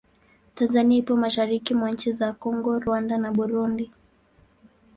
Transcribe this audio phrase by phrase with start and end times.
[0.55, 3.91] Tanzania ipo mashariki mwa nchi za Kongo, Rwanda na Burundi.